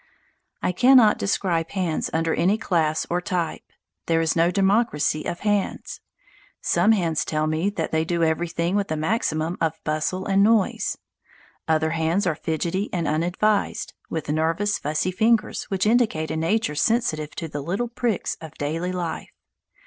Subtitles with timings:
[0.63, 3.61] I cannot describe hands under any class or type;
[4.07, 6.01] there is no democracy of hands.
[6.59, 10.97] Some hands tell me that they do everything with the maximum of bustle and noise.
[11.67, 17.35] Other hands are fidgety and unadvised, with nervous, fussy fingers which indicate a nature sensitive
[17.35, 19.29] to the little pricks of daily life.